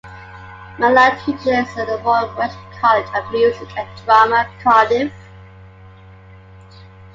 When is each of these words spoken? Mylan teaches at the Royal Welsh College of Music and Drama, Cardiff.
Mylan 0.79 1.23
teaches 1.23 1.45
at 1.77 1.85
the 1.85 2.01
Royal 2.03 2.35
Welsh 2.35 2.55
College 2.79 3.05
of 3.13 3.31
Music 3.31 3.69
and 3.77 3.87
Drama, 4.03 4.49
Cardiff. 4.63 5.13